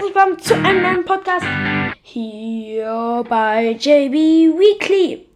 herzlich 0.00 0.14
willkommen 0.14 0.38
zu 0.38 0.54
einem 0.54 0.82
neuen 0.82 1.04
Podcast 1.04 1.44
hier 2.00 3.22
bei 3.28 3.72
JB 3.72 4.14
Weekly. 4.58 5.26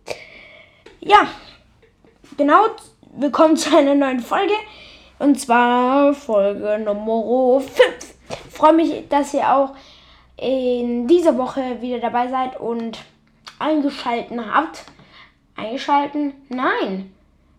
Ja, 1.01 1.29
genau, 2.39 2.69
willkommen 3.15 3.59
zu 3.59 3.77
einer 3.77 3.95
neuen 3.95 4.21
Folge 4.21 4.55
und 5.19 5.39
zwar 5.39 6.15
Folge 6.15 6.79
Nummer 6.79 7.61
5. 7.61 8.15
Freue 8.51 8.73
mich, 8.73 9.07
dass 9.11 9.35
ihr 9.35 9.53
auch 9.53 9.75
in 10.39 11.07
dieser 11.09 11.37
Woche 11.37 11.83
wieder 11.83 11.99
dabei 11.99 12.29
seid 12.29 12.59
und 12.59 13.01
eingeschalten 13.59 14.55
habt. 14.55 14.85
Eingeschalten? 15.57 16.33
Nein. 16.49 17.13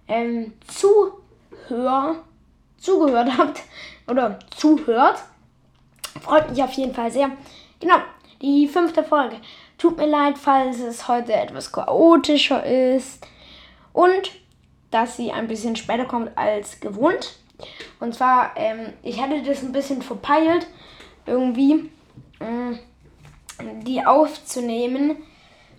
Ähm, 0.07 0.53
Zuhör, 0.67 2.15
zugehört 2.79 3.37
habt 3.37 3.61
oder 4.07 4.39
zuhört. 4.57 5.19
Freut 6.21 6.49
mich 6.49 6.63
auf 6.63 6.71
jeden 6.73 6.93
Fall 6.93 7.11
sehr. 7.11 7.31
Genau, 7.79 7.97
die 8.41 8.67
fünfte 8.67 9.03
Folge. 9.03 9.37
Tut 9.77 9.97
mir 9.97 10.07
leid, 10.07 10.37
falls 10.37 10.79
es 10.79 11.07
heute 11.07 11.33
etwas 11.33 11.71
chaotischer 11.71 12.65
ist 12.65 13.25
und 13.93 14.31
dass 14.91 15.17
sie 15.17 15.31
ein 15.31 15.47
bisschen 15.47 15.75
später 15.75 16.05
kommt 16.05 16.37
als 16.37 16.79
gewohnt. 16.79 17.37
Und 17.99 18.15
zwar, 18.15 18.51
ähm, 18.55 18.93
ich 19.03 19.21
hatte 19.21 19.41
das 19.43 19.61
ein 19.61 19.71
bisschen 19.71 20.01
verpeilt, 20.01 20.67
irgendwie 21.25 21.89
äh, 22.39 22.75
die 23.83 24.05
aufzunehmen. 24.05 25.17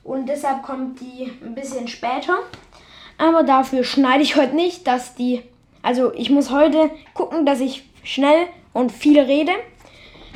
Und 0.05 0.29
deshalb 0.29 0.63
kommt 0.63 1.01
die 1.01 1.33
ein 1.43 1.55
bisschen 1.55 1.89
später. 1.89 2.39
Aber 3.19 3.43
dafür 3.43 3.85
schneide 3.85 4.23
ich 4.23 4.37
heute 4.37 4.55
nicht, 4.55 4.87
dass 4.87 5.15
die. 5.15 5.43
Also 5.83 6.13
ich 6.15 6.31
muss 6.31 6.51
heute 6.51 6.91
gucken, 7.15 7.47
dass 7.47 7.61
ich 7.61 7.85
schnell 8.03 8.47
und 8.73 8.93
viel 8.93 9.21
rede. 9.21 9.53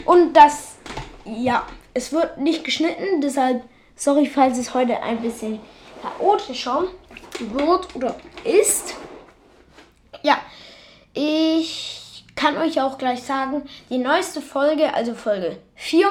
Und 0.05 0.35
das, 0.35 0.77
ja, 1.25 1.67
es 1.95 2.13
wird 2.13 2.39
nicht 2.39 2.65
geschnitten, 2.65 3.21
deshalb 3.21 3.63
sorry, 4.01 4.27
falls 4.27 4.59
es 4.59 4.73
heute 4.73 5.03
ein 5.03 5.21
bisschen 5.21 5.61
chaotischer 6.03 6.85
wird 7.39 7.95
oder 7.95 8.17
ist. 8.45 8.95
Ja, 10.23 10.39
ich 11.13 12.25
kann 12.35 12.57
euch 12.57 12.81
auch 12.81 12.97
gleich 12.97 13.23
sagen, 13.23 13.63
die 13.91 13.99
neueste 13.99 14.41
Folge, 14.41 14.95
also 14.95 15.15
Folge 15.15 15.59
4, 15.75 16.11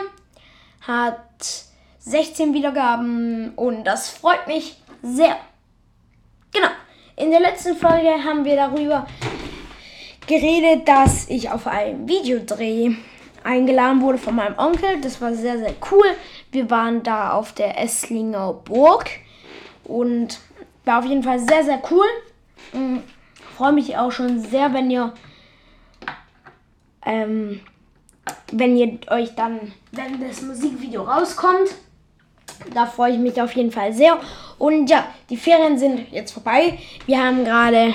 hat 0.82 1.20
16 2.00 2.54
Wiedergaben 2.54 3.54
und 3.56 3.84
das 3.84 4.10
freut 4.10 4.48
mich 4.48 4.78
sehr. 5.02 5.38
Genau. 6.54 6.70
In 7.16 7.32
der 7.32 7.40
letzten 7.40 7.76
Folge 7.76 8.24
haben 8.24 8.46
wir 8.46 8.56
darüber 8.56 9.08
geredet, 10.28 10.88
dass 10.88 11.28
ich 11.28 11.50
auf 11.50 11.68
einem 11.68 12.08
Videodreh 12.08 12.96
eingeladen 13.44 14.02
wurde 14.02 14.18
von 14.18 14.36
meinem 14.36 14.58
Onkel. 14.58 15.02
Das 15.02 15.22
war 15.22 15.34
sehr, 15.34 15.58
sehr 15.58 15.74
cool. 15.92 16.06
Wir 16.52 16.70
waren 16.70 17.04
da 17.04 17.32
auf 17.32 17.54
der 17.54 17.80
Esslinger 17.80 18.54
Burg 18.54 19.10
und 19.84 20.40
war 20.86 21.00
auf 21.00 21.06
jeden 21.06 21.24
Fall 21.24 21.40
sehr, 21.40 21.64
sehr 21.64 21.82
cool. 21.92 22.06
Mhm. 22.74 23.04
Freue 23.58 23.74
mich 23.74 23.98
auch 23.98 24.12
schon 24.12 24.40
sehr, 24.40 24.74
wenn 24.74 24.90
ihr, 24.90 25.14
ähm, 27.06 27.60
wenn 28.52 28.78
ihr 28.78 29.00
euch 29.10 29.36
dann, 29.36 29.74
wenn 29.92 30.26
das 30.26 30.42
Musikvideo 30.42 31.04
rauskommt. 31.04 31.70
Da 32.74 32.86
freue 32.86 33.14
ich 33.14 33.20
mich 33.20 33.42
auf 33.42 33.54
jeden 33.56 33.72
Fall 33.72 33.94
sehr. 33.94 34.18
Und 34.58 34.90
ja, 34.90 35.08
die 35.30 35.38
Ferien 35.38 35.78
sind 35.78 36.12
jetzt 36.12 36.32
vorbei. 36.32 36.78
Wir 37.06 37.24
haben 37.24 37.44
gerade 37.46 37.94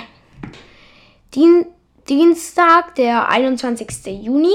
Dien 1.35 1.67
Dienstag, 2.09 2.95
der 2.97 3.29
21. 3.31 4.07
Juni. 4.23 4.53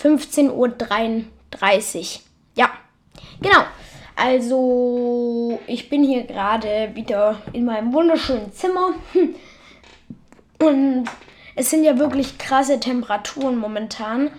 15.33 0.00 1.98
Uhr. 1.98 2.06
Ja, 2.54 2.70
genau. 3.40 3.64
Also, 4.16 5.58
ich 5.66 5.88
bin 5.88 6.04
hier 6.04 6.24
gerade 6.24 6.90
wieder 6.94 7.40
in 7.52 7.64
meinem 7.64 7.92
wunderschönen 7.92 8.52
Zimmer. 8.52 8.94
Und 10.60 11.04
es 11.56 11.70
sind 11.70 11.84
ja 11.84 11.98
wirklich 11.98 12.38
krasse 12.38 12.80
Temperaturen 12.80 13.58
momentan. 13.58 14.30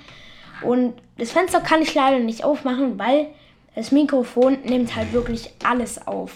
Und 0.62 0.94
das 1.18 1.32
Fenster 1.32 1.60
kann 1.60 1.82
ich 1.82 1.94
leider 1.94 2.20
nicht 2.20 2.44
aufmachen, 2.44 2.98
weil 2.98 3.28
das 3.76 3.92
Mikrofon 3.92 4.60
nimmt 4.64 4.96
halt 4.96 5.14
wirklich 5.14 5.52
alles 5.64 6.08
auf. 6.08 6.32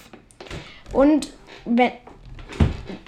Und 0.91 1.31
wenn, 1.65 1.91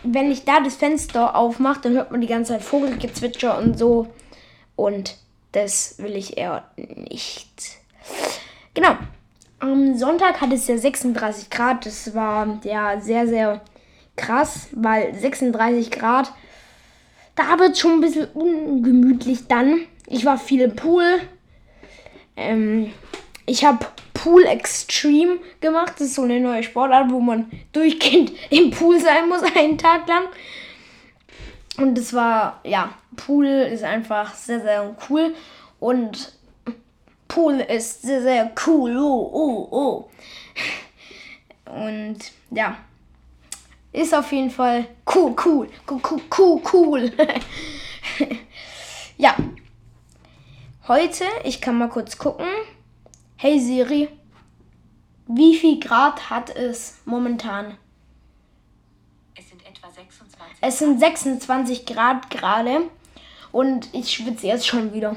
wenn 0.04 0.32
ich 0.32 0.46
da 0.46 0.62
das 0.62 0.76
Fenster 0.76 1.36
aufmache, 1.36 1.82
dann 1.82 1.94
hört 1.94 2.12
man 2.12 2.22
die 2.22 2.28
ganze 2.28 2.54
Zeit 2.54 2.64
Vogelgezwitscher 2.64 3.58
und 3.58 3.78
so. 3.78 4.08
Und 4.76 5.18
das 5.52 5.96
will 5.98 6.16
ich 6.16 6.38
eher 6.38 6.66
nicht. 6.78 7.50
Genau. 8.74 8.96
Am 9.60 9.98
Sonntag 9.98 10.42
hat 10.42 10.52
es 10.52 10.68
ja 10.68 10.78
36 10.78 11.50
Grad. 11.50 11.86
Das 11.86 12.16
war 12.16 12.60
ja 12.64 13.00
sehr, 13.00 13.28
sehr 13.28 13.62
krass, 14.16 14.70
weil 14.72 15.14
36 15.14 15.92
Grad, 15.92 16.34
da 17.36 17.60
wird 17.60 17.74
es 17.74 17.80
schon 17.80 17.94
ein 17.94 18.02
bisschen 18.02 18.28
ungemütlich 18.34 19.48
dann. 19.48 19.82
Ich 20.08 20.26
war 20.26 20.38
viel 20.38 20.62
im 20.62 20.76
Pool. 20.76 21.22
Ähm, 22.36 22.92
ich 23.46 23.66
habe 23.66 23.86
Pool 24.14 24.44
Extreme 24.44 25.38
gemacht. 25.60 25.94
Das 25.96 26.08
ist 26.08 26.16
so 26.16 26.24
eine 26.24 26.40
neue 26.40 26.64
Sportart, 26.64 27.12
wo 27.12 27.20
man 27.20 27.52
durchgehend 27.72 28.32
im 28.50 28.72
Pool 28.72 29.00
sein 29.00 29.30
muss, 29.30 29.44
einen 29.56 29.78
Tag 29.78 30.08
lang. 30.08 30.24
Und 31.78 31.98
das 31.98 32.14
war, 32.14 32.60
ja, 32.64 32.94
Pool 33.16 33.46
ist 33.46 33.84
einfach 33.84 34.34
sehr, 34.34 34.62
sehr 34.62 34.96
cool. 35.10 35.36
Und 35.80 36.34
Pool 37.28 37.60
ist 37.62 38.02
sehr, 38.02 38.22
sehr 38.22 38.52
cool. 38.66 38.98
Oh, 38.98 39.30
oh, 39.34 39.68
oh. 39.72 40.10
Und 41.72 42.18
ja, 42.50 42.78
ist 43.94 44.14
auf 44.14 44.32
jeden 44.32 44.50
Fall 44.50 44.88
cool, 45.14 45.36
cool, 45.46 45.70
cool, 45.90 46.22
cool, 46.38 46.62
cool. 46.74 47.12
ja, 49.18 49.36
heute, 50.88 51.26
ich 51.44 51.62
kann 51.62 51.78
mal 51.78 51.90
kurz 51.90 52.18
gucken. 52.18 52.48
Hey 53.38 53.60
Siri, 53.60 54.10
wie 55.28 55.56
viel 55.56 55.80
Grad 55.80 56.30
hat 56.30 56.56
es 56.56 57.00
momentan? 57.06 57.78
Es 60.64 60.80
sind 60.80 61.00
26 61.00 61.86
Grad 61.86 62.30
gerade 62.30 62.82
und 63.52 63.90
ich 63.94 64.12
schwitze 64.12 64.48
jetzt 64.48 64.68
schon 64.68 64.94
wieder. 64.94 65.16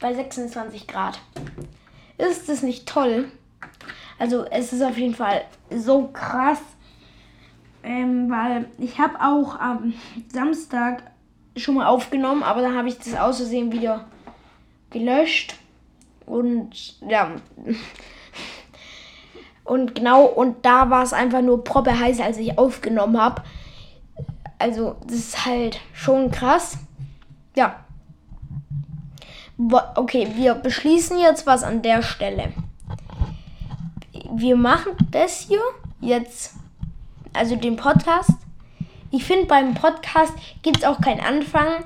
Bei 0.00 0.14
26 0.14 0.86
Grad. 0.86 1.20
Ist 2.18 2.48
das 2.48 2.62
nicht 2.62 2.86
toll? 2.86 3.30
Also 4.18 4.44
es 4.44 4.72
ist 4.72 4.82
auf 4.82 4.96
jeden 4.96 5.14
Fall 5.14 5.42
so 5.70 6.08
krass, 6.12 6.60
ähm, 7.82 8.30
weil 8.30 8.66
ich 8.78 8.98
habe 8.98 9.20
auch 9.20 9.58
am 9.58 9.94
Samstag 10.32 11.02
schon 11.56 11.74
mal 11.76 11.86
aufgenommen, 11.86 12.42
aber 12.42 12.62
dann 12.62 12.76
habe 12.76 12.88
ich 12.88 12.98
das 12.98 13.14
aus 13.14 13.50
wieder 13.50 14.06
gelöscht. 14.90 15.56
Und 16.26 17.00
ja. 17.08 17.32
Und 19.64 19.94
genau, 19.94 20.24
und 20.24 20.66
da 20.66 20.90
war 20.90 21.04
es 21.04 21.12
einfach 21.12 21.40
nur 21.40 21.62
proppe 21.62 21.96
heiß, 21.96 22.18
als 22.20 22.36
ich 22.36 22.58
aufgenommen 22.58 23.18
habe 23.18 23.42
also 24.62 24.96
das 25.06 25.16
ist 25.16 25.44
halt 25.44 25.80
schon 25.92 26.30
krass. 26.30 26.78
Ja. 27.54 27.84
Okay, 29.94 30.32
wir 30.34 30.54
beschließen 30.54 31.18
jetzt 31.18 31.46
was 31.46 31.62
an 31.62 31.82
der 31.82 32.02
Stelle. 32.02 32.52
Wir 34.32 34.56
machen 34.56 34.92
das 35.10 35.40
hier 35.40 35.60
jetzt, 36.00 36.54
also 37.32 37.56
den 37.56 37.76
Podcast. 37.76 38.30
Ich 39.10 39.24
finde, 39.24 39.46
beim 39.46 39.74
Podcast 39.74 40.32
gibt 40.62 40.78
es 40.78 40.84
auch 40.84 41.00
keinen 41.00 41.20
Anfang. 41.20 41.84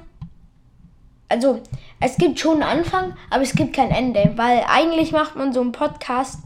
Also, 1.28 1.60
es 1.98 2.16
gibt 2.16 2.38
schon 2.38 2.62
einen 2.62 2.78
Anfang, 2.78 3.16
aber 3.30 3.42
es 3.42 3.54
gibt 3.54 3.74
kein 3.74 3.90
Ende, 3.90 4.32
weil 4.36 4.64
eigentlich 4.68 5.10
macht 5.10 5.34
man 5.34 5.52
so 5.52 5.60
einen 5.60 5.72
Podcast 5.72 6.38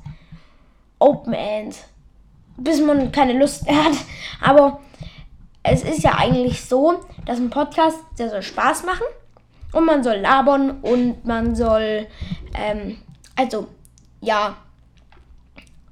Open 0.99 1.35
End, 1.35 1.77
bis 2.57 2.81
man 2.81 3.13
keine 3.13 3.35
Lust 3.35 3.67
mehr 3.67 3.85
hat. 3.85 3.93
Aber 4.41 4.81
es 5.63 5.83
ist 5.83 6.03
ja 6.03 6.17
eigentlich 6.17 6.65
so, 6.65 7.01
dass 7.31 7.39
ein 7.39 7.49
Podcast, 7.49 7.97
der 8.19 8.29
soll 8.29 8.43
Spaß 8.43 8.83
machen 8.83 9.07
und 9.73 9.87
man 9.87 10.03
soll 10.03 10.17
labern 10.17 10.81
und 10.83 11.25
man 11.25 11.55
soll, 11.55 12.09
ähm, 12.55 12.99
also, 13.37 13.69
ja. 14.21 14.57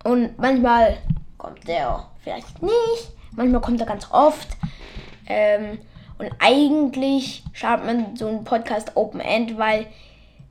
Und 0.02 0.36
manchmal 0.36 0.96
kommt 1.36 1.68
der 1.68 2.08
vielleicht 2.24 2.60
nicht, 2.60 3.12
manchmal 3.36 3.60
kommt 3.60 3.80
er 3.80 3.86
ganz 3.86 4.08
oft. 4.10 4.48
Ähm, 5.28 5.78
und 6.18 6.28
eigentlich 6.40 7.44
schaut 7.52 7.86
man 7.86 8.16
so 8.16 8.26
einen 8.26 8.42
Podcast 8.42 8.96
Open 8.96 9.20
End, 9.20 9.56
weil 9.58 9.86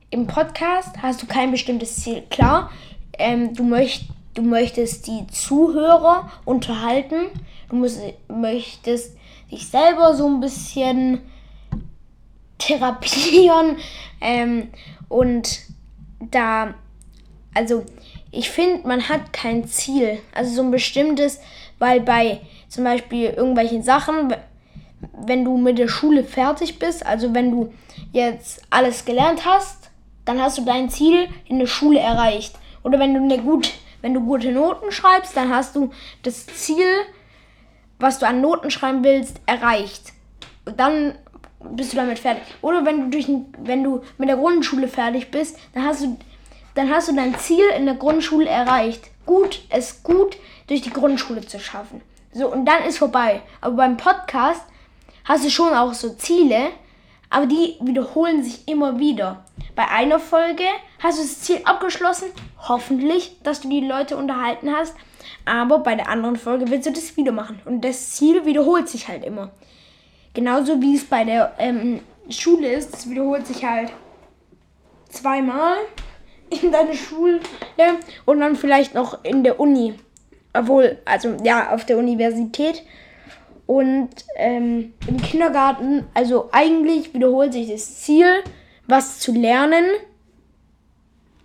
im 0.08 0.26
Podcast 0.26 1.02
hast 1.02 1.20
du 1.20 1.26
kein 1.26 1.50
bestimmtes 1.50 1.96
Ziel. 1.96 2.22
Klar, 2.30 2.70
ähm, 3.18 3.52
du, 3.52 3.62
möcht, 3.62 4.08
du 4.32 4.40
möchtest 4.40 5.06
die 5.06 5.26
Zuhörer 5.26 6.30
unterhalten 6.46 7.26
Du 7.68 7.76
musst, 7.76 8.00
möchtest 8.28 9.16
dich 9.50 9.68
selber 9.68 10.14
so 10.14 10.26
ein 10.26 10.40
bisschen 10.40 11.20
therapieren 12.58 13.76
ähm, 14.20 14.68
und 15.08 15.60
da, 16.20 16.74
also 17.54 17.84
ich 18.30 18.50
finde, 18.50 18.86
man 18.86 19.08
hat 19.08 19.32
kein 19.32 19.66
Ziel. 19.66 20.18
Also 20.34 20.54
so 20.54 20.62
ein 20.62 20.70
bestimmtes, 20.70 21.40
weil 21.78 22.00
bei 22.00 22.40
zum 22.68 22.84
Beispiel 22.84 23.30
irgendwelchen 23.30 23.82
Sachen, 23.82 24.34
wenn 25.12 25.44
du 25.44 25.56
mit 25.56 25.78
der 25.78 25.88
Schule 25.88 26.24
fertig 26.24 26.78
bist, 26.78 27.06
also 27.06 27.34
wenn 27.34 27.50
du 27.50 27.72
jetzt 28.12 28.62
alles 28.70 29.04
gelernt 29.04 29.46
hast, 29.46 29.90
dann 30.24 30.40
hast 30.40 30.58
du 30.58 30.64
dein 30.64 30.90
Ziel 30.90 31.28
in 31.46 31.58
der 31.58 31.66
Schule 31.66 32.00
erreicht. 32.00 32.54
Oder 32.82 32.98
wenn 32.98 33.14
du 33.14 33.22
eine 33.22 33.38
gut, 33.42 33.70
wenn 34.02 34.12
du 34.12 34.20
gute 34.20 34.52
Noten 34.52 34.92
schreibst, 34.92 35.36
dann 35.36 35.54
hast 35.54 35.74
du 35.74 35.90
das 36.22 36.46
Ziel, 36.46 36.86
was 37.98 38.18
du 38.18 38.26
an 38.26 38.40
Noten 38.40 38.70
schreiben 38.70 39.04
willst, 39.04 39.40
erreicht. 39.46 40.12
Und 40.64 40.78
dann 40.78 41.14
bist 41.60 41.92
du 41.92 41.96
damit 41.96 42.18
fertig. 42.18 42.42
Oder 42.62 42.84
wenn 42.84 43.02
du 43.02 43.10
durch 43.10 43.28
wenn 43.58 43.82
du 43.82 44.02
mit 44.16 44.28
der 44.28 44.36
Grundschule 44.36 44.88
fertig 44.88 45.30
bist, 45.30 45.58
dann 45.74 45.84
hast 45.84 46.02
du 46.02 46.16
dann 46.74 46.90
hast 46.90 47.08
du 47.08 47.14
dein 47.14 47.36
Ziel 47.38 47.64
in 47.76 47.86
der 47.86 47.96
Grundschule 47.96 48.48
erreicht. 48.48 49.10
Gut, 49.26 49.62
es 49.68 50.02
gut 50.02 50.36
durch 50.68 50.82
die 50.82 50.90
Grundschule 50.90 51.40
zu 51.40 51.58
schaffen. 51.58 52.00
So 52.32 52.52
und 52.52 52.64
dann 52.66 52.84
ist 52.84 52.98
vorbei. 52.98 53.42
Aber 53.60 53.76
beim 53.76 53.96
Podcast 53.96 54.62
hast 55.24 55.44
du 55.44 55.50
schon 55.50 55.74
auch 55.74 55.92
so 55.92 56.10
Ziele, 56.10 56.70
aber 57.30 57.46
die 57.46 57.76
wiederholen 57.80 58.42
sich 58.44 58.66
immer 58.68 58.98
wieder. 58.98 59.44
Bei 59.74 59.88
einer 59.88 60.20
Folge 60.20 60.64
hast 61.02 61.18
du 61.18 61.22
das 61.22 61.40
Ziel 61.40 61.60
abgeschlossen, 61.64 62.28
hoffentlich, 62.68 63.36
dass 63.42 63.60
du 63.60 63.68
die 63.68 63.86
Leute 63.86 64.16
unterhalten 64.16 64.72
hast, 64.74 64.94
aber 65.44 65.80
bei 65.80 65.94
der 65.94 66.08
anderen 66.08 66.36
Folge 66.36 66.70
willst 66.70 66.86
du 66.86 66.92
das 66.92 67.16
wieder 67.16 67.32
machen 67.32 67.60
und 67.64 67.82
das 67.82 68.12
Ziel 68.12 68.44
wiederholt 68.44 68.88
sich 68.88 69.08
halt 69.08 69.24
immer. 69.24 69.50
Genauso 70.34 70.80
wie 70.80 70.94
es 70.94 71.04
bei 71.04 71.24
der 71.24 71.54
ähm, 71.58 72.00
Schule 72.28 72.72
ist, 72.72 72.92
das 72.92 73.08
wiederholt 73.08 73.46
sich 73.46 73.64
halt 73.64 73.90
zweimal 75.08 75.76
in 76.50 76.72
deiner 76.72 76.94
Schule 76.94 77.40
und 78.24 78.40
dann 78.40 78.56
vielleicht 78.56 78.94
noch 78.94 79.24
in 79.24 79.44
der 79.44 79.60
Uni. 79.60 79.94
Obwohl, 80.52 80.98
also 81.04 81.36
ja, 81.44 81.72
auf 81.72 81.84
der 81.84 81.98
Universität. 81.98 82.82
Und 83.66 84.08
ähm, 84.36 84.94
im 85.06 85.20
Kindergarten, 85.20 86.06
also 86.14 86.48
eigentlich 86.52 87.12
wiederholt 87.12 87.52
sich 87.52 87.68
das 87.70 88.00
Ziel, 88.00 88.42
was 88.86 89.18
zu 89.20 89.32
lernen. 89.32 89.84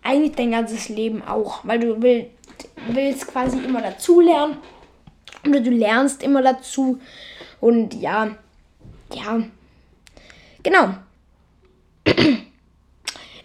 Eigentlich 0.03 0.33
dein 0.33 0.51
ganzes 0.51 0.87
Leben 0.87 1.21
auch, 1.21 1.65
weil 1.65 1.79
du 1.79 2.01
willst, 2.01 2.29
willst 2.87 3.27
quasi 3.27 3.57
immer 3.59 3.81
dazu 3.81 4.19
lernen. 4.19 4.57
Oder 5.47 5.59
du 5.59 5.71
lernst 5.71 6.23
immer 6.23 6.41
dazu. 6.41 6.99
Und 7.59 7.93
ja, 7.93 8.35
ja, 9.13 9.41
genau. 10.61 10.95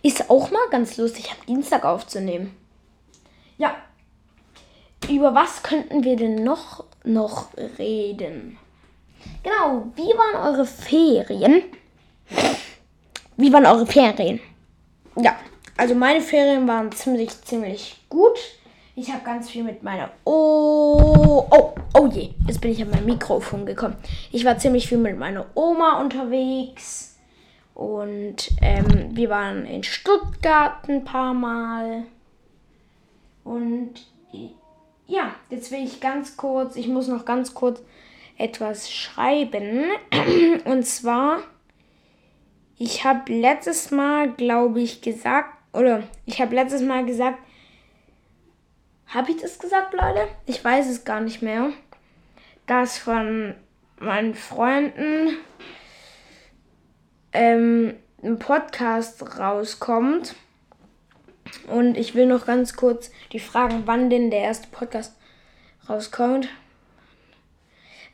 Ist 0.03 0.31
auch 0.31 0.51
mal 0.51 0.69
ganz 0.71 0.97
lustig, 0.97 1.31
am 1.31 1.47
Dienstag 1.47 1.85
aufzunehmen. 1.85 2.57
Ja. 3.57 3.77
Über 5.09 5.35
was 5.35 5.63
könnten 5.63 6.05
wir 6.05 6.17
denn 6.17 6.43
noch, 6.45 6.85
noch 7.05 7.49
reden? 7.79 8.59
Genau, 9.43 9.87
wie 9.97 10.11
waren 10.17 10.55
eure 10.55 10.67
Ferien? 10.67 11.63
Wie 13.37 13.53
waren 13.53 13.67
eure 13.67 13.87
Ferien? 13.87 14.41
Ja, 15.17 15.37
also 15.77 15.95
meine 15.95 16.21
Ferien 16.21 16.67
waren 16.69 16.93
ziemlich, 16.93 17.31
ziemlich 17.43 17.97
gut. 18.09 18.39
Ich 19.01 19.13
habe 19.13 19.23
ganz 19.23 19.49
viel 19.49 19.63
mit 19.63 19.85
meiner 19.85 20.11
Oh, 20.25 21.47
oh, 21.53 21.73
oh 21.95 22.07
je, 22.09 22.31
jetzt 22.49 22.61
bin 22.61 22.73
ich 22.73 22.83
an 22.83 22.91
mein 22.91 23.05
Mikrofon 23.05 23.65
gekommen. 23.65 23.95
Ich 24.33 24.45
war 24.45 24.59
ziemlich 24.59 24.89
viel 24.89 24.99
mit 24.99 25.17
meiner 25.17 25.47
Oma 25.55 26.01
unterwegs. 26.01 27.17
Und 27.75 28.51
ähm, 28.61 29.11
wir 29.13 29.31
waren 29.31 29.67
in 29.67 29.85
Stuttgart 29.85 30.89
ein 30.89 31.05
paar 31.05 31.33
Mal. 31.33 32.07
Und 33.45 34.05
ja, 35.07 35.33
jetzt 35.49 35.71
will 35.71 35.85
ich 35.85 36.01
ganz 36.01 36.37
kurz, 36.37 36.75
ich 36.75 36.89
muss 36.89 37.07
noch 37.07 37.25
ganz 37.25 37.55
kurz 37.55 37.81
etwas 38.37 38.91
schreiben. 38.91 39.85
Und 40.65 40.85
zwar, 40.85 41.39
ich 42.77 43.05
habe 43.05 43.33
letztes 43.33 43.93
Mal, 43.93 44.33
glaube 44.33 44.81
ich, 44.81 45.03
gesagt, 45.03 45.55
oder 45.73 46.03
ich 46.27 46.41
habe 46.41 46.57
letztes 46.57 46.83
Mal 46.83 47.07
gesagt, 47.07 47.39
habe 49.09 49.31
ich 49.31 49.39
das 49.39 49.59
gesagt, 49.59 49.95
Leute? 49.95 50.29
Ich 50.47 50.63
weiß 50.63 50.89
es 50.89 51.05
gar 51.05 51.21
nicht 51.21 51.43
mehr. 51.43 51.71
Dass 52.67 52.99
von 52.99 53.55
meinen 53.99 54.35
Freunden 54.35 55.37
ähm, 57.33 57.95
ein 58.23 58.39
Podcast 58.39 59.39
rauskommt. 59.39 60.35
Und 61.67 61.97
ich 61.97 62.15
will 62.15 62.27
noch 62.27 62.47
ganz 62.47 62.77
kurz 62.77 63.11
die 63.33 63.41
fragen, 63.41 63.83
wann 63.87 64.11
denn 64.11 64.31
der 64.31 64.41
erste 64.41 64.69
Podcast 64.69 65.17
rauskommt. 65.89 66.49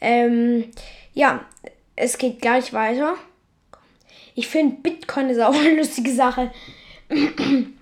Ähm, 0.01 0.71
ja, 1.13 1.45
es 1.97 2.19
geht 2.19 2.41
gleich 2.41 2.73
weiter. 2.73 3.15
Ich 4.37 4.49
finde, 4.49 4.77
Bitcoin 4.77 5.31
ist 5.31 5.41
auch 5.41 5.55
eine 5.55 5.75
lustige 5.77 6.13
Sache. 6.13 6.53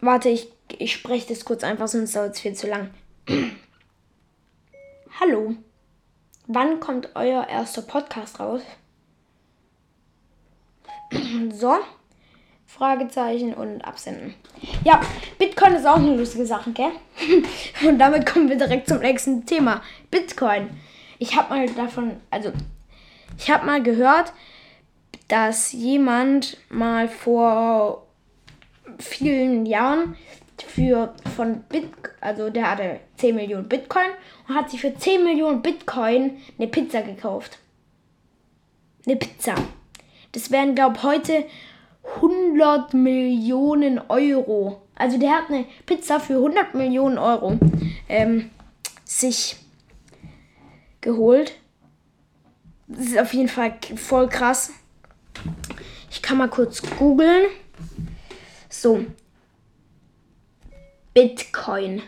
Warte, 0.00 0.28
ich, 0.28 0.48
ich 0.78 0.92
spreche 0.92 1.28
das 1.28 1.44
kurz 1.44 1.62
einfach, 1.64 1.88
sonst 1.88 2.14
dauert 2.14 2.34
es 2.34 2.40
viel 2.40 2.54
zu 2.54 2.66
lang. 2.66 2.90
Hallo. 5.20 5.54
Wann 6.46 6.78
kommt 6.80 7.10
euer 7.14 7.46
erster 7.48 7.82
Podcast 7.82 8.38
raus? 8.38 8.62
so. 11.52 11.76
Fragezeichen 12.66 13.54
und 13.54 13.82
absenden. 13.82 14.34
Ja, 14.84 15.00
Bitcoin 15.38 15.74
ist 15.74 15.86
auch 15.86 15.96
eine 15.96 16.16
lustige 16.16 16.44
Sache, 16.44 16.72
gell? 16.72 16.92
und 17.88 17.98
damit 17.98 18.26
kommen 18.26 18.48
wir 18.48 18.58
direkt 18.58 18.88
zum 18.88 18.98
nächsten 18.98 19.46
Thema. 19.46 19.82
Bitcoin. 20.10 20.70
Ich 21.18 21.36
habe 21.36 21.54
mal 21.54 21.66
davon, 21.70 22.20
also 22.30 22.52
ich 23.38 23.50
habe 23.50 23.64
mal 23.64 23.82
gehört, 23.82 24.32
dass 25.28 25.72
jemand 25.72 26.58
mal 26.68 27.08
vor 27.08 28.06
vielen 28.98 29.64
Jahren 29.64 30.16
für 30.62 31.14
von 31.36 31.62
Bit, 31.68 31.90
also 32.20 32.50
der 32.50 32.70
hatte 32.70 33.00
10 33.16 33.34
Millionen 33.34 33.68
Bitcoin 33.68 34.08
und 34.48 34.54
hat 34.54 34.70
sich 34.70 34.80
für 34.80 34.94
10 34.94 35.24
Millionen 35.24 35.62
Bitcoin 35.62 36.38
eine 36.58 36.68
Pizza 36.68 37.02
gekauft. 37.02 37.58
Eine 39.06 39.16
Pizza. 39.16 39.54
Das 40.32 40.50
wären, 40.50 40.74
glaube 40.74 40.96
ich, 40.96 41.02
heute 41.02 41.44
100 42.16 42.94
Millionen 42.94 44.00
Euro. 44.08 44.82
Also 44.94 45.18
der 45.18 45.30
hat 45.30 45.50
eine 45.50 45.66
Pizza 45.84 46.20
für 46.20 46.34
100 46.34 46.74
Millionen 46.74 47.18
Euro 47.18 47.58
ähm, 48.08 48.50
sich 49.04 49.56
geholt. 51.00 51.52
Das 52.88 53.06
ist 53.06 53.18
auf 53.18 53.34
jeden 53.34 53.48
Fall 53.48 53.76
voll 53.96 54.28
krass. 54.28 54.70
Ich 56.10 56.22
kann 56.22 56.38
mal 56.38 56.48
kurz 56.48 56.82
googeln. 56.98 57.46
So. 58.68 59.04
Bitcoin. 61.16 62.02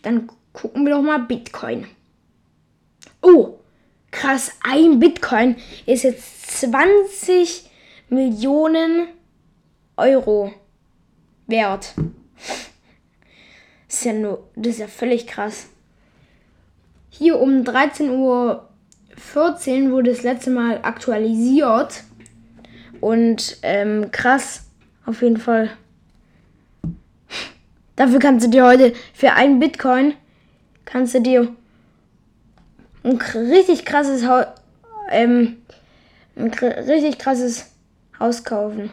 Dann 0.00 0.26
gucken 0.54 0.86
wir 0.86 0.94
doch 0.94 1.02
mal 1.02 1.18
Bitcoin. 1.18 1.86
Oh, 3.20 3.58
krass. 4.10 4.52
Ein 4.62 5.00
Bitcoin 5.00 5.56
ist 5.84 6.04
jetzt 6.04 6.60
20 6.60 7.68
Millionen 8.08 9.08
Euro 9.98 10.54
wert. 11.46 11.92
Das 13.86 13.96
ist 13.98 14.04
ja 14.06 14.14
nur, 14.14 14.48
das 14.56 14.68
ist 14.68 14.78
ja 14.78 14.88
völlig 14.88 15.26
krass. 15.26 15.66
Hier 17.10 17.38
um 17.38 17.64
13.14 17.64 18.12
Uhr 18.12 18.70
wurde 19.90 20.10
das 20.10 20.22
letzte 20.22 20.48
Mal 20.48 20.78
aktualisiert. 20.80 22.02
Und 23.02 23.58
ähm, 23.60 24.10
krass, 24.10 24.64
auf 25.04 25.20
jeden 25.20 25.36
Fall. 25.36 25.76
Dafür 27.96 28.18
kannst 28.18 28.46
du 28.46 28.50
dir 28.50 28.64
heute 28.64 28.92
für 29.12 29.32
einen 29.32 29.60
Bitcoin 29.60 30.14
kannst 30.84 31.14
du 31.14 31.20
dir 31.20 31.54
ein 33.02 33.18
richtig 33.34 33.84
krasses 33.84 34.26
Haus, 34.26 34.46
ähm, 35.10 35.58
ein 36.36 36.52
richtig 36.52 37.18
krasses 37.18 37.66
Haus 38.18 38.44
kaufen. 38.44 38.90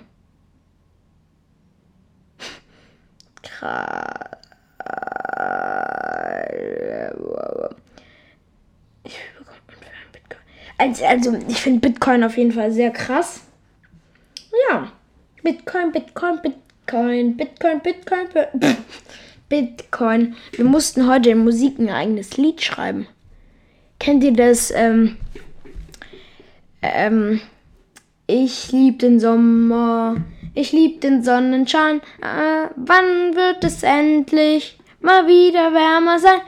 Also, 10.78 11.06
also 11.06 11.38
ich 11.48 11.62
finde 11.62 11.88
Bitcoin 11.88 12.24
auf 12.24 12.38
jeden 12.38 12.52
Fall 12.52 12.72
sehr 12.72 12.90
krass. 12.92 13.42
Ja. 14.70 14.92
Bitcoin, 15.44 15.92
Bitcoin, 15.92 16.42
Bitcoin, 16.42 16.61
Bitcoin, 16.92 17.38
Bitcoin, 17.38 17.80
Bitcoin. 17.80 18.28
Bitcoin. 19.50 20.36
Wir 20.52 20.66
mussten 20.66 21.08
heute 21.08 21.30
in 21.30 21.44
Musik 21.46 21.80
ein 21.80 21.90
eigenes 21.90 22.36
Lied 22.36 22.62
schreiben. 22.62 23.08
Kennt 23.98 24.26
ihr 24.26 24.34
das? 24.34 24.72
Ähm, 24.72 25.16
ähm, 26.82 27.40
Ich 28.28 28.74
lieb 28.74 29.00
den 29.00 29.22
Sommer, 29.22 30.18
ich 30.54 30.74
lieb 30.74 31.00
den 31.00 31.24
Sonnenschein. 31.24 32.02
Äh, 32.22 32.70
wann 32.76 33.36
wird 33.36 33.64
es 33.64 33.84
endlich 33.84 34.78
mal 35.00 35.28
wieder 35.28 35.74
wärmer 35.74 36.20
sein? 36.20 36.42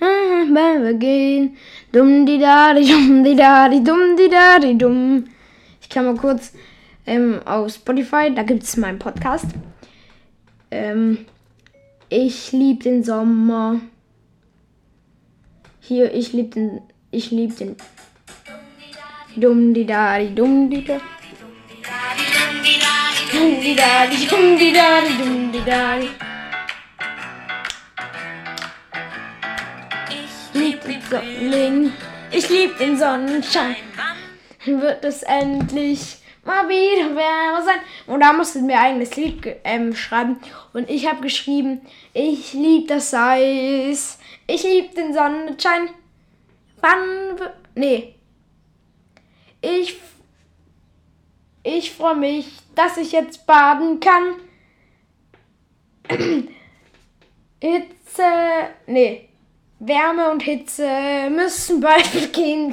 Wenn 0.00 0.84
wir 0.84 0.94
gehen. 0.94 1.56
Dumm 1.92 2.26
di 2.26 2.38
da 2.38 2.74
di 2.74 2.86
dumm 2.86 3.22
di 3.22 3.36
da 3.36 3.68
di 3.68 3.84
dumm 3.84 4.16
di 4.16 4.28
da 4.28 4.58
di 4.58 4.76
dumm. 4.76 5.24
Ich 5.80 5.88
kann 5.88 6.06
mal 6.06 6.16
kurz 6.16 6.52
ähm, 7.06 7.40
auf 7.44 7.72
Spotify, 7.72 8.32
da 8.34 8.42
gibt 8.42 8.64
es 8.64 8.76
meinen 8.76 8.98
Podcast. 8.98 9.46
Ähm, 10.70 11.26
ich 12.08 12.52
lieb 12.52 12.82
den 12.82 13.04
Sommer. 13.04 13.80
Hier, 15.80 16.12
ich 16.12 16.32
lieb 16.32 16.54
den, 16.54 16.80
ich 17.10 17.30
lieb 17.30 17.56
den 17.56 17.76
Dumm 19.36 19.74
di 19.74 19.84
da 19.84 20.18
di 20.18 20.34
dumm 20.34 20.70
di 20.70 20.82
da. 20.82 20.98
Dumm 23.32 23.60
di 23.60 23.74
da 23.76 24.06
di 24.06 24.26
dumm 24.26 24.56
di 24.56 24.72
da 24.72 25.00
di 25.02 25.18
dumm 25.18 25.52
di 25.52 25.60
da 25.64 25.98
di. 25.98 26.08
Ich 30.10 30.54
lieb 30.54 30.80
den 30.80 31.02
Sonnenling, 31.02 31.92
ich 32.32 32.48
lieb 32.48 32.78
den 32.78 32.96
Sonnenschein. 32.96 33.76
Wird 34.64 35.04
es 35.04 35.22
endlich 35.22 36.15
mal 36.46 36.68
wieder 36.68 37.14
wärmer 37.14 37.62
sein. 37.62 37.80
Und 38.06 38.20
da 38.20 38.32
mussten 38.32 38.66
wir 38.68 38.80
eigenes 38.80 39.16
Lied 39.16 39.56
ähm, 39.64 39.94
schreiben. 39.94 40.40
Und 40.72 40.88
ich 40.88 41.08
habe 41.08 41.20
geschrieben, 41.20 41.82
ich 42.12 42.52
lieb 42.52 42.88
das 42.88 43.12
Eis, 43.12 44.18
ich 44.46 44.62
lieb 44.62 44.94
den 44.94 45.12
Sonnenschein. 45.12 45.90
Wann, 46.80 47.36
nee, 47.74 48.14
ich, 49.60 49.96
ich 51.62 51.92
freue 51.92 52.16
mich, 52.16 52.46
dass 52.74 52.96
ich 52.96 53.12
jetzt 53.12 53.46
baden 53.46 54.00
kann. 54.00 54.36
Hitze, 57.60 58.22
nee, 58.86 59.28
Wärme 59.78 60.30
und 60.30 60.42
Hitze 60.42 60.88
müssen 61.30 61.80
bald 61.80 62.32
gehen. 62.32 62.72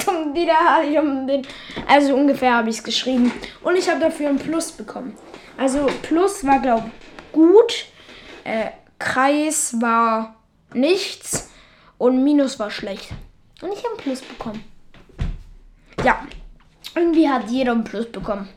Also 1.88 2.16
ungefähr 2.16 2.56
habe 2.56 2.70
ich 2.70 2.78
es 2.78 2.84
geschrieben. 2.84 3.32
Und 3.62 3.76
ich 3.76 3.90
habe 3.90 4.00
dafür 4.00 4.30
ein 4.30 4.40
Plus 4.40 4.72
bekommen. 4.72 5.18
Also 5.58 5.88
Plus 6.02 6.46
war, 6.46 6.60
glaube 6.60 6.88
ich, 6.88 7.32
gut. 7.34 7.86
Äh, 8.44 8.72
Kreis 9.00 9.76
war 9.82 10.36
nichts. 10.74 11.52
Und 11.98 12.24
Minus 12.24 12.60
war 12.60 12.72
schlecht. 12.72 13.10
Und 13.62 13.74
ich 13.74 13.84
habe 13.84 13.96
ein 13.96 14.02
Plus 14.02 14.22
bekommen. 14.22 14.64
Ja. 16.04 16.26
Irgendwie 16.96 17.28
hat 17.30 17.50
jeder 17.50 17.72
ein 17.72 17.84
Plus 17.84 18.12
bekommen. 18.12 18.48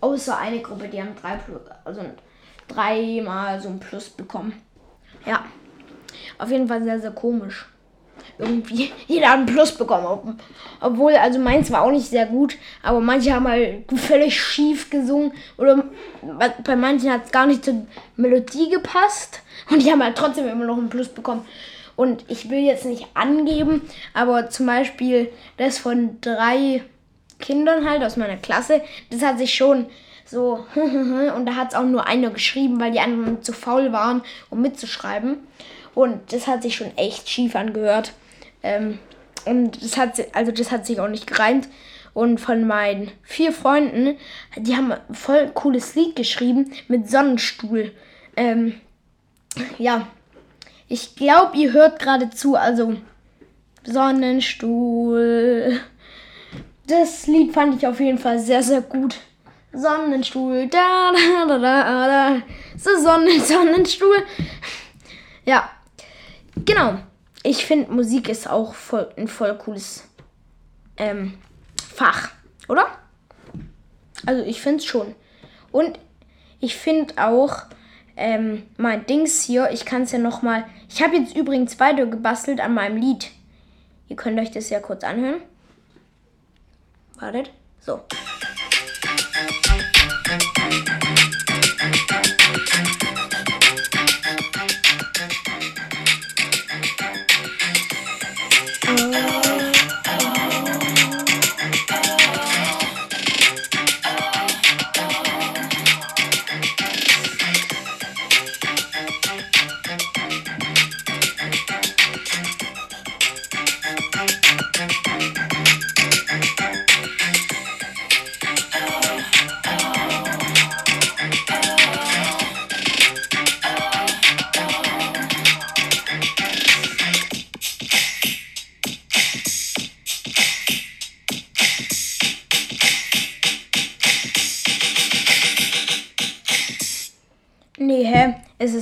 Außer 0.00 0.36
eine 0.36 0.60
Gruppe, 0.60 0.88
die 0.88 1.00
haben 1.00 1.16
drei 1.20 1.36
Plus, 1.36 1.60
also 1.84 2.02
dreimal 2.68 3.60
so 3.60 3.68
ein 3.68 3.80
Plus 3.80 4.08
bekommen. 4.10 4.52
Ja. 5.26 5.44
Auf 6.38 6.50
jeden 6.50 6.68
Fall 6.68 6.82
sehr, 6.84 7.00
sehr 7.00 7.10
komisch. 7.10 7.66
Irgendwie 8.38 8.92
jeder 9.06 9.30
hat 9.30 9.38
ein 9.38 9.46
Plus 9.46 9.72
bekommen. 9.72 10.38
Obwohl, 10.80 11.14
also 11.14 11.38
meins 11.38 11.70
war 11.70 11.82
auch 11.82 11.90
nicht 11.90 12.08
sehr 12.08 12.26
gut, 12.26 12.56
aber 12.82 13.00
manche 13.00 13.32
haben 13.32 13.48
halt 13.48 13.84
völlig 13.96 14.40
schief 14.40 14.90
gesungen. 14.90 15.32
Oder 15.56 15.84
bei 16.64 16.76
manchen 16.76 17.10
hat 17.10 17.26
es 17.26 17.32
gar 17.32 17.46
nicht 17.46 17.64
zur 17.64 17.86
Melodie 18.16 18.70
gepasst. 18.70 19.42
Und 19.70 19.82
die 19.82 19.90
haben 19.90 20.02
halt 20.02 20.16
trotzdem 20.16 20.48
immer 20.48 20.64
noch 20.64 20.78
ein 20.78 20.88
Plus 20.88 21.08
bekommen. 21.08 21.44
Und 21.96 22.24
ich 22.28 22.48
will 22.48 22.60
jetzt 22.60 22.84
nicht 22.84 23.08
angeben, 23.14 23.82
aber 24.14 24.50
zum 24.50 24.66
Beispiel 24.66 25.30
das 25.56 25.78
von 25.78 26.20
drei 26.20 26.82
Kindern 27.40 27.88
halt 27.88 28.04
aus 28.04 28.16
meiner 28.16 28.36
Klasse, 28.36 28.82
das 29.10 29.22
hat 29.22 29.38
sich 29.38 29.54
schon 29.54 29.86
so, 30.24 30.66
und 30.74 31.46
da 31.46 31.56
hat 31.56 31.70
es 31.70 31.74
auch 31.74 31.84
nur 31.84 32.06
einer 32.06 32.30
geschrieben, 32.30 32.80
weil 32.80 32.92
die 32.92 33.00
anderen 33.00 33.42
zu 33.42 33.52
faul 33.52 33.92
waren, 33.92 34.22
um 34.50 34.60
mitzuschreiben. 34.60 35.38
Und 35.98 36.32
das 36.32 36.46
hat 36.46 36.62
sich 36.62 36.76
schon 36.76 36.96
echt 36.96 37.28
schief 37.28 37.56
angehört. 37.56 38.12
Ähm, 38.62 39.00
und 39.46 39.82
das 39.82 39.96
hat, 39.96 40.12
also 40.32 40.52
das 40.52 40.70
hat 40.70 40.86
sich 40.86 41.00
auch 41.00 41.08
nicht 41.08 41.26
gereimt. 41.26 41.66
Und 42.14 42.38
von 42.38 42.68
meinen 42.68 43.10
vier 43.24 43.50
Freunden, 43.50 44.16
die 44.56 44.76
haben 44.76 44.92
ein 44.92 45.00
voll 45.12 45.50
cooles 45.52 45.96
Lied 45.96 46.14
geschrieben 46.14 46.70
mit 46.86 47.10
Sonnenstuhl. 47.10 47.90
Ähm, 48.36 48.74
ja, 49.76 50.06
ich 50.86 51.16
glaube, 51.16 51.56
ihr 51.56 51.72
hört 51.72 51.98
gerade 51.98 52.30
zu, 52.30 52.54
also 52.54 52.94
Sonnenstuhl. 53.82 55.80
Das 56.86 57.26
Lied 57.26 57.52
fand 57.52 57.74
ich 57.74 57.88
auf 57.88 57.98
jeden 57.98 58.18
Fall 58.18 58.38
sehr, 58.38 58.62
sehr 58.62 58.82
gut. 58.82 59.16
Sonnenstuhl, 59.72 60.68
da, 60.68 61.10
da, 61.10 61.44
da, 61.44 61.58
da, 61.58 62.06
da. 62.06 62.42
So, 62.76 62.90
Sonnen, 63.02 63.40
Sonnenstuhl. 63.44 64.22
Ja, 65.44 65.68
genau. 66.64 66.98
Ich 67.42 67.64
finde, 67.64 67.92
Musik 67.92 68.28
ist 68.28 68.48
auch 68.48 68.74
voll, 68.74 69.10
ein 69.16 69.28
voll 69.28 69.56
cooles 69.56 70.08
ähm, 70.96 71.38
Fach, 71.94 72.30
oder? 72.68 72.86
Also, 74.26 74.42
ich 74.44 74.60
finde 74.60 74.78
es 74.78 74.84
schon. 74.84 75.14
Und 75.70 75.98
ich 76.60 76.76
finde 76.76 77.14
auch, 77.16 77.64
ähm, 78.16 78.64
mein 78.76 79.06
Dings 79.06 79.42
hier, 79.42 79.70
ich 79.70 79.84
kann 79.84 80.02
es 80.02 80.12
ja 80.12 80.18
nochmal. 80.18 80.64
Ich 80.88 81.02
habe 81.02 81.16
jetzt 81.16 81.36
übrigens 81.36 81.78
weiter 81.78 82.06
gebastelt 82.06 82.60
an 82.60 82.74
meinem 82.74 82.96
Lied. 82.96 83.30
Ihr 84.08 84.16
könnt 84.16 84.38
euch 84.40 84.50
das 84.50 84.70
ja 84.70 84.80
kurz 84.80 85.04
anhören. 85.04 85.40
Wartet. 87.20 87.50
So. 87.80 88.00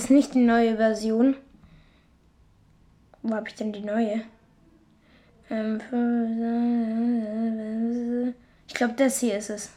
Ist 0.07 0.11
nicht 0.11 0.35
die 0.35 0.45
neue 0.45 0.77
Version. 0.77 1.37
Wo 3.23 3.35
habe 3.35 3.49
ich 3.49 3.57
denn 3.57 3.73
die 3.73 3.81
neue? 3.81 4.23
Ähm, 5.51 5.81
ich 8.69 8.75
glaube, 8.75 8.95
das 8.97 9.19
hier 9.19 9.37
ist 9.37 9.51
es. 9.51 9.71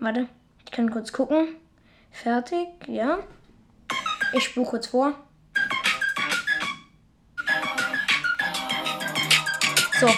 Warte, 0.00 0.28
ich 0.64 0.70
kann 0.72 0.90
kurz 0.90 1.12
gucken. 1.12 1.56
Fertig, 2.10 2.68
ja. 2.86 3.18
Ich 4.32 4.44
spule 4.44 4.64
kurz 4.64 4.86
vor. 4.86 5.12
So. 10.00 10.08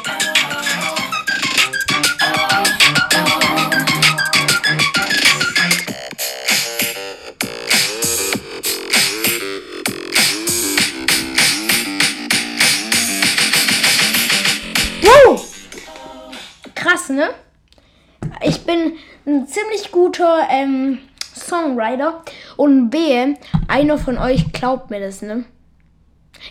Ziemlich 19.54 19.92
guter 19.92 20.48
ähm, 20.50 20.98
Songwriter 21.34 22.24
und 22.56 22.90
B, 22.90 23.34
einer 23.68 23.98
von 23.98 24.18
euch 24.18 24.52
glaubt 24.52 24.90
mir 24.90 24.98
das, 25.00 25.22
ne? 25.22 25.44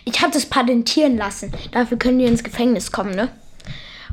Ich 0.04 0.20
habe 0.22 0.32
das 0.32 0.46
patentieren 0.46 1.18
lassen. 1.18 1.52
Dafür 1.72 1.98
können 1.98 2.18
die 2.18 2.24
ins 2.24 2.42
Gefängnis 2.42 2.90
kommen, 2.90 3.14
ne? 3.14 3.28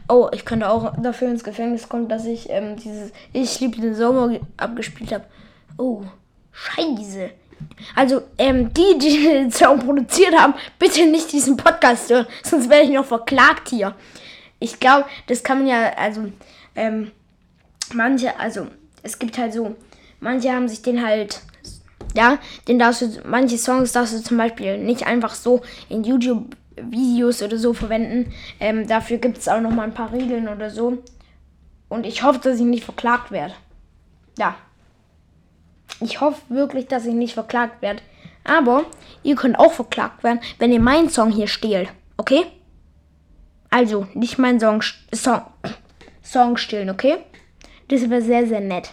Oh, 0.09 0.27
ich 0.33 0.43
könnte 0.43 0.69
auch 0.69 0.93
dafür 1.01 1.29
ins 1.29 1.45
Gefängnis 1.45 1.87
kommen, 1.87 2.09
dass 2.09 2.25
ich 2.25 2.49
ähm, 2.49 2.75
dieses 2.75 3.13
Ich 3.31 3.61
liebe 3.61 3.79
den 3.79 3.95
Sommer 3.95 4.37
abgespielt 4.57 5.13
habe. 5.13 5.23
Oh, 5.77 6.03
scheiße. 6.51 7.29
Also, 7.95 8.23
ähm, 8.37 8.73
die, 8.73 8.97
die 8.99 9.23
den 9.23 9.51
Song 9.51 9.79
produziert 9.79 10.37
haben, 10.37 10.53
bitte 10.77 11.05
nicht 11.05 11.31
diesen 11.31 11.55
Podcast 11.55 12.09
hören, 12.09 12.27
sonst 12.43 12.69
werde 12.69 12.83
ich 12.83 12.91
noch 12.91 13.05
verklagt 13.05 13.69
hier. 13.69 13.95
ich 14.59 14.79
glaube, 14.81 15.05
das 15.27 15.43
kann 15.43 15.59
man 15.59 15.67
ja, 15.67 15.93
also, 15.95 16.25
ähm, 16.75 17.11
manche, 17.93 18.37
also, 18.37 18.67
es 19.03 19.19
gibt 19.19 19.37
halt 19.37 19.53
so, 19.53 19.75
manche 20.19 20.51
haben 20.51 20.67
sich 20.67 20.81
den 20.81 21.05
halt, 21.05 21.41
ja, 22.15 22.39
den 22.67 22.79
darfst 22.79 23.01
du, 23.01 23.07
manche 23.25 23.57
Songs 23.57 23.91
darfst 23.91 24.13
du 24.13 24.21
zum 24.21 24.37
Beispiel 24.37 24.77
nicht 24.77 25.05
einfach 25.05 25.33
so 25.33 25.61
in 25.89 26.03
YouTube-Videos 26.03 27.41
oder 27.43 27.57
so 27.57 27.73
verwenden. 27.73 28.33
Ähm, 28.59 28.87
dafür 28.87 29.17
gibt 29.17 29.37
es 29.37 29.47
auch 29.47 29.61
noch 29.61 29.71
mal 29.71 29.83
ein 29.83 29.93
paar 29.93 30.11
Regeln 30.11 30.47
oder 30.47 30.69
so. 30.69 30.97
Und 31.89 32.05
ich 32.05 32.23
hoffe, 32.23 32.39
dass 32.39 32.57
ich 32.57 32.65
nicht 32.65 32.85
verklagt 32.85 33.31
werde. 33.31 33.53
Ja. 34.37 34.55
Ich 35.99 36.21
hoffe 36.21 36.41
wirklich, 36.49 36.87
dass 36.87 37.05
ich 37.05 37.13
nicht 37.13 37.33
verklagt 37.33 37.81
werde. 37.81 38.01
Aber 38.43 38.85
ihr 39.23 39.35
könnt 39.35 39.59
auch 39.59 39.73
verklagt 39.73 40.23
werden, 40.23 40.39
wenn 40.57 40.71
ihr 40.71 40.79
meinen 40.79 41.09
Song 41.09 41.31
hier 41.31 41.47
stehlt. 41.47 41.89
Okay? 42.17 42.45
Also, 43.69 44.07
nicht 44.13 44.37
meinen 44.37 44.59
Song, 44.59 44.81
Song, 45.13 45.43
Song 46.23 46.57
stehlen, 46.57 46.89
okay? 46.89 47.17
Das 47.91 48.09
wäre 48.09 48.21
sehr, 48.21 48.47
sehr 48.47 48.61
nett. 48.61 48.89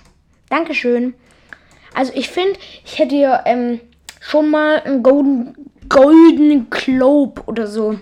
Dankeschön. 0.51 1.15
Also, 1.95 2.13
ich 2.17 2.29
finde, 2.29 2.59
ich 2.85 2.99
hätte 2.99 3.15
ja 3.15 3.45
ähm, 3.47 3.81
schon 4.21 4.51
mal 4.51 4.81
einen 4.81 5.05
Golden, 5.05 5.71
Golden 5.89 6.69
Globe 6.69 7.43
oder 7.47 7.69
so. 7.69 8.01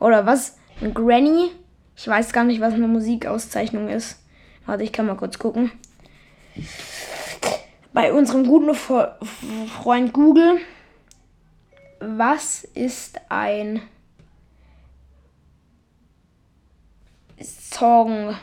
Oder 0.00 0.26
was? 0.26 0.58
Ein 0.80 0.92
Granny? 0.92 1.52
Ich 1.96 2.08
weiß 2.08 2.32
gar 2.32 2.42
nicht, 2.42 2.60
was 2.60 2.74
eine 2.74 2.88
Musikauszeichnung 2.88 3.88
ist. 3.88 4.20
Warte, 4.66 4.82
ich 4.82 4.90
kann 4.92 5.06
mal 5.06 5.16
kurz 5.16 5.38
gucken. 5.38 5.70
Bei 7.92 8.12
unserem 8.12 8.44
guten 8.44 8.74
Freund 8.74 10.12
Google. 10.12 10.58
Was 12.00 12.64
ist 12.64 13.20
ein 13.28 13.82
Songpreis? 17.40 18.40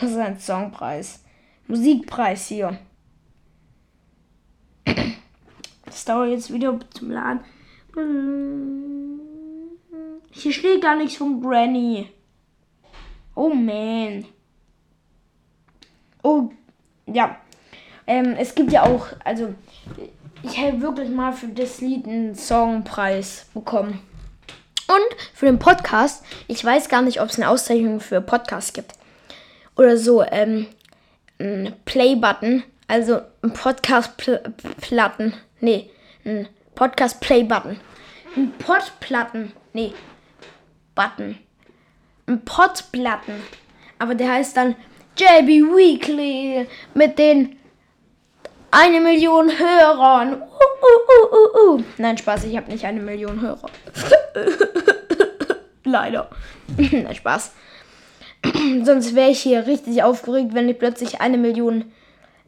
Was 0.00 0.12
ist 0.12 0.16
ein 0.16 0.40
Songpreis? 0.40 1.22
Musikpreis 1.66 2.46
hier. 2.46 2.78
Das 5.84 6.04
dauert 6.04 6.30
jetzt 6.30 6.52
wieder 6.52 6.78
zum 6.94 7.10
Laden. 7.10 7.40
Hier 10.30 10.52
steht 10.52 10.80
gar 10.82 10.96
nichts 10.96 11.16
von 11.16 11.42
Granny. 11.42 12.08
Oh 13.34 13.50
man. 13.50 14.24
Oh, 16.22 16.50
ja. 17.06 17.36
Ähm, 18.06 18.34
es 18.38 18.54
gibt 18.54 18.72
ja 18.72 18.84
auch, 18.84 19.08
also 19.24 19.54
ich 20.42 20.58
hätte 20.58 20.80
wirklich 20.80 21.10
mal 21.10 21.32
für 21.32 21.48
das 21.48 21.80
Lied 21.80 22.06
einen 22.06 22.34
Songpreis 22.34 23.46
bekommen. 23.52 24.00
Und 24.88 25.20
für 25.34 25.46
den 25.46 25.58
Podcast, 25.58 26.24
ich 26.48 26.64
weiß 26.64 26.88
gar 26.88 27.02
nicht, 27.02 27.20
ob 27.20 27.28
es 27.28 27.36
eine 27.36 27.48
Auszeichnung 27.48 28.00
für 28.00 28.20
Podcast 28.20 28.74
gibt. 28.74 28.99
Oder 29.80 29.96
so, 29.96 30.22
ähm, 30.22 30.66
ein 31.38 31.74
Play-Button. 31.86 32.64
Also 32.86 33.22
ein 33.40 33.54
Podcast-Platten. 33.54 35.32
Nee, 35.60 35.88
ein 36.22 36.50
Podcast-Play-Button. 36.74 37.80
Ein 38.36 38.52
Pod-Platten. 38.58 39.52
Nee, 39.72 39.94
Button. 40.94 41.38
Ein 42.26 42.44
Podplatten. 42.44 43.36
Aber 43.98 44.14
der 44.14 44.30
heißt 44.32 44.54
dann 44.54 44.76
JB 45.16 45.48
Weekly 45.74 46.66
mit 46.92 47.18
den 47.18 47.56
eine 48.70 49.00
Million 49.00 49.50
Hörern. 49.50 50.42
Uh, 50.42 51.64
uh, 51.64 51.76
uh, 51.78 51.84
Nein, 51.96 52.18
Spaß, 52.18 52.44
ich 52.44 52.54
habe 52.54 52.70
nicht 52.70 52.84
eine 52.84 53.00
Million 53.00 53.40
Hörer. 53.40 53.70
Leider. 55.84 56.28
Nein, 56.76 57.14
Spaß. 57.14 57.52
Sonst 58.84 59.14
wäre 59.14 59.30
ich 59.30 59.40
hier 59.40 59.66
richtig 59.66 60.02
aufgeregt, 60.02 60.54
wenn 60.54 60.68
ich 60.68 60.78
plötzlich 60.78 61.20
eine 61.20 61.38
Million 61.38 61.92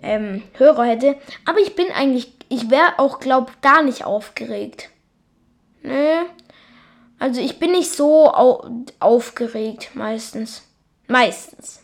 ähm, 0.02 0.42
Hörer 0.54 0.84
hätte. 0.84 1.16
Aber 1.44 1.58
ich 1.58 1.74
bin 1.74 1.86
eigentlich, 1.94 2.32
ich 2.48 2.70
wäre 2.70 2.98
auch, 2.98 3.20
glaub, 3.20 3.62
gar 3.62 3.82
nicht 3.82 4.04
aufgeregt. 4.04 4.90
Ne? 5.82 6.26
Also 7.18 7.40
ich 7.40 7.58
bin 7.58 7.72
nicht 7.72 7.92
so 7.92 8.32
au 8.32 8.68
aufgeregt 8.98 9.90
meistens. 9.94 10.62
Meistens. 11.06 11.82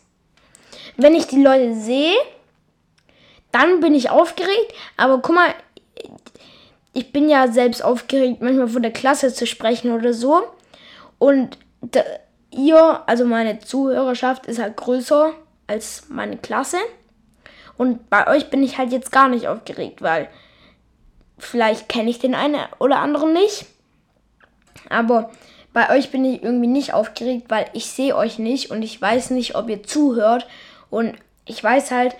Wenn 0.97 1.15
ich 1.15 1.27
die 1.27 1.41
Leute 1.41 1.75
sehe, 1.75 2.15
dann 3.51 3.79
bin 3.79 3.95
ich 3.95 4.09
aufgeregt. 4.09 4.73
Aber 4.97 5.21
guck 5.21 5.35
mal, 5.35 5.53
ich 6.93 7.11
bin 7.11 7.29
ja 7.29 7.47
selbst 7.47 7.83
aufgeregt, 7.83 8.41
manchmal 8.41 8.67
vor 8.67 8.81
der 8.81 8.91
Klasse 8.91 9.33
zu 9.33 9.47
sprechen 9.47 9.91
oder 9.91 10.13
so. 10.13 10.41
Und 11.19 11.57
da, 11.81 12.01
ihr, 12.51 13.03
also 13.05 13.25
meine 13.25 13.59
Zuhörerschaft 13.59 14.45
ist 14.45 14.59
halt 14.59 14.77
größer 14.77 15.33
als 15.67 16.09
meine 16.09 16.37
Klasse. 16.37 16.77
Und 17.77 18.09
bei 18.09 18.27
euch 18.27 18.49
bin 18.49 18.63
ich 18.63 18.77
halt 18.77 18.91
jetzt 18.91 19.11
gar 19.11 19.29
nicht 19.29 19.47
aufgeregt, 19.47 20.01
weil 20.01 20.29
vielleicht 21.37 21.87
kenne 21.87 22.09
ich 22.09 22.19
den 22.19 22.35
einen 22.35 22.59
oder 22.79 22.99
anderen 22.99 23.33
nicht. 23.33 23.65
Aber 24.89 25.31
bei 25.71 25.95
euch 25.95 26.11
bin 26.11 26.25
ich 26.25 26.43
irgendwie 26.43 26.67
nicht 26.67 26.93
aufgeregt, 26.93 27.45
weil 27.49 27.67
ich 27.73 27.85
sehe 27.85 28.15
euch 28.15 28.39
nicht 28.39 28.71
und 28.71 28.81
ich 28.81 29.01
weiß 29.01 29.29
nicht, 29.29 29.55
ob 29.55 29.69
ihr 29.69 29.83
zuhört. 29.83 30.47
Und 30.89 31.15
ich 31.45 31.63
weiß 31.63 31.91
halt, 31.91 32.15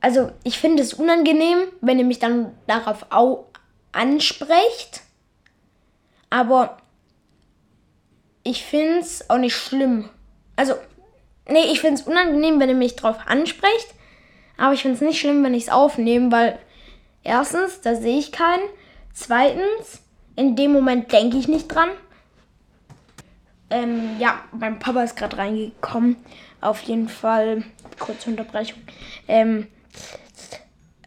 also 0.00 0.30
ich 0.44 0.58
finde 0.58 0.82
es 0.82 0.94
unangenehm, 0.94 1.58
wenn 1.80 1.98
ihr 1.98 2.04
mich 2.04 2.18
dann 2.18 2.54
darauf 2.66 3.06
au 3.10 3.46
ansprecht. 3.92 5.02
Aber 6.30 6.76
ich 8.48 8.64
finde 8.64 9.00
es 9.00 9.28
auch 9.28 9.36
nicht 9.36 9.54
schlimm. 9.54 10.08
Also, 10.56 10.74
nee, 11.46 11.70
ich 11.70 11.80
finde 11.80 12.00
es 12.00 12.06
unangenehm, 12.06 12.58
wenn 12.58 12.70
ihr 12.70 12.74
mich 12.74 12.96
darauf 12.96 13.18
ansprecht. 13.26 13.94
Aber 14.56 14.72
ich 14.72 14.82
finde 14.82 14.96
es 14.96 15.02
nicht 15.02 15.20
schlimm, 15.20 15.44
wenn 15.44 15.52
ich 15.52 15.64
es 15.64 15.68
aufnehme, 15.68 16.32
weil 16.32 16.58
erstens, 17.22 17.82
da 17.82 17.94
sehe 17.94 18.18
ich 18.18 18.32
keinen. 18.32 18.62
Zweitens, 19.12 20.00
in 20.34 20.56
dem 20.56 20.72
Moment 20.72 21.12
denke 21.12 21.36
ich 21.36 21.46
nicht 21.46 21.68
dran. 21.68 21.90
Ähm, 23.68 24.18
ja, 24.18 24.40
mein 24.52 24.78
Papa 24.78 25.02
ist 25.02 25.16
gerade 25.16 25.36
reingekommen. 25.36 26.16
Auf 26.62 26.80
jeden 26.82 27.10
Fall, 27.10 27.64
kurze 27.98 28.30
Unterbrechung. 28.30 28.80
Ähm, 29.28 29.66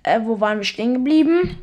äh, 0.04 0.20
wo 0.22 0.40
waren 0.40 0.60
wir 0.60 0.66
stehen 0.66 0.94
geblieben? 0.94 1.58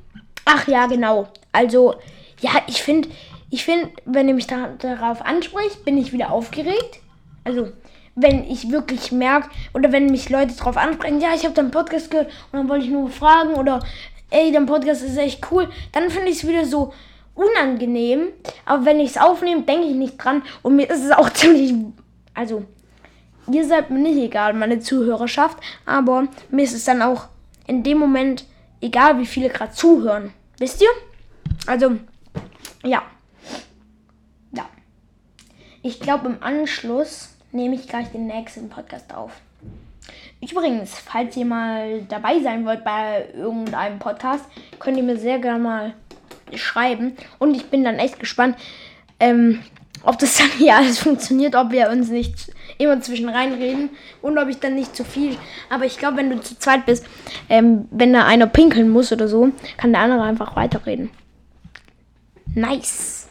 Ach 0.44 0.66
ja, 0.66 0.86
genau. 0.86 1.28
Also, 1.52 1.94
ja, 2.40 2.50
ich 2.66 2.82
finde, 2.82 3.08
ich 3.50 3.64
finde, 3.64 3.90
wenn 4.04 4.28
ihr 4.28 4.34
mich 4.34 4.46
da, 4.46 4.74
darauf 4.78 5.24
anspricht, 5.24 5.84
bin 5.84 5.96
ich 5.98 6.12
wieder 6.12 6.30
aufgeregt. 6.30 7.00
Also, 7.44 7.68
wenn 8.14 8.44
ich 8.44 8.70
wirklich 8.70 9.12
merke, 9.12 9.48
oder 9.74 9.92
wenn 9.92 10.06
mich 10.06 10.28
Leute 10.28 10.54
darauf 10.54 10.76
ansprechen, 10.76 11.20
ja, 11.20 11.34
ich 11.34 11.44
habe 11.44 11.54
deinen 11.54 11.70
Podcast 11.70 12.10
gehört 12.10 12.28
und 12.52 12.58
dann 12.58 12.68
wollte 12.68 12.84
ich 12.84 12.90
nur 12.90 13.10
fragen, 13.10 13.54
oder 13.54 13.80
ey, 14.30 14.52
dein 14.52 14.66
Podcast 14.66 15.02
ist 15.02 15.16
echt 15.16 15.50
cool, 15.50 15.68
dann 15.92 16.10
finde 16.10 16.28
ich 16.28 16.42
es 16.42 16.48
wieder 16.48 16.64
so, 16.64 16.92
unangenehm. 17.38 18.28
Aber 18.66 18.84
wenn 18.84 19.00
ich 19.00 19.10
es 19.10 19.16
aufnehme, 19.16 19.62
denke 19.62 19.86
ich 19.86 19.94
nicht 19.94 20.18
dran. 20.18 20.42
Und 20.62 20.76
mir 20.76 20.90
ist 20.90 21.04
es 21.04 21.12
auch 21.12 21.30
ziemlich. 21.32 21.74
Also, 22.34 22.64
ihr 23.50 23.64
seid 23.64 23.90
mir 23.90 24.00
nicht 24.00 24.18
egal, 24.18 24.52
meine 24.52 24.80
Zuhörerschaft. 24.80 25.58
Aber 25.86 26.26
mir 26.50 26.64
ist 26.64 26.74
es 26.74 26.84
dann 26.84 27.00
auch 27.00 27.28
in 27.66 27.82
dem 27.82 27.98
Moment 27.98 28.44
egal, 28.80 29.18
wie 29.18 29.26
viele 29.26 29.48
gerade 29.48 29.72
zuhören. 29.72 30.32
Wisst 30.58 30.82
ihr? 30.82 30.88
Also, 31.66 31.92
ja. 32.84 32.90
Ja. 32.90 33.02
Ich 35.88 36.00
glaube, 36.00 36.26
im 36.26 36.42
Anschluss 36.42 37.30
nehme 37.50 37.74
ich 37.74 37.88
gleich 37.88 38.12
den 38.12 38.26
nächsten 38.26 38.68
Podcast 38.68 39.14
auf. 39.14 39.32
Übrigens, 40.38 40.98
falls 40.98 41.34
ihr 41.34 41.46
mal 41.46 42.02
dabei 42.10 42.40
sein 42.40 42.66
wollt 42.66 42.84
bei 42.84 43.26
irgendeinem 43.34 43.98
Podcast, 43.98 44.44
könnt 44.80 44.98
ihr 44.98 45.02
mir 45.02 45.16
sehr 45.16 45.38
gerne 45.38 45.58
mal 45.58 45.94
schreiben. 46.52 47.16
Und 47.38 47.54
ich 47.54 47.70
bin 47.70 47.84
dann 47.84 47.94
echt 47.94 48.20
gespannt, 48.20 48.58
ähm, 49.18 49.60
ob 50.02 50.18
das 50.18 50.36
dann 50.36 50.50
hier 50.58 50.76
alles 50.76 50.98
funktioniert, 50.98 51.54
ob 51.54 51.70
wir 51.70 51.88
uns 51.88 52.10
nicht 52.10 52.52
immer 52.76 53.00
zwischen 53.00 53.30
reinreden 53.30 53.88
und 54.20 54.36
ob 54.36 54.48
ich 54.48 54.60
dann 54.60 54.74
nicht 54.74 54.94
zu 54.94 55.04
viel. 55.04 55.38
Aber 55.70 55.86
ich 55.86 55.96
glaube, 55.96 56.18
wenn 56.18 56.28
du 56.28 56.38
zu 56.38 56.58
zweit 56.58 56.84
bist, 56.84 57.06
ähm, 57.48 57.88
wenn 57.90 58.12
da 58.12 58.26
einer 58.26 58.46
pinkeln 58.46 58.90
muss 58.90 59.10
oder 59.10 59.26
so, 59.26 59.52
kann 59.78 59.92
der 59.92 60.02
andere 60.02 60.22
einfach 60.24 60.54
weiterreden. 60.54 61.08
Nice. 62.54 63.27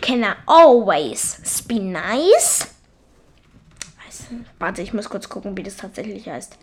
Can 0.00 0.22
I 0.22 0.34
always 0.46 1.62
be 1.66 1.80
nice? 1.80 2.68
Warte, 4.58 4.82
ich 4.82 4.92
muss 4.92 5.08
kurz 5.10 5.28
gucken, 5.28 5.56
wie 5.56 5.62
das 5.62 5.76
tatsächlich 5.76 6.28
heißt. 6.28 6.56